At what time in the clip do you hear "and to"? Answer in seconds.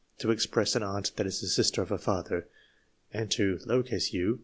3.13-3.59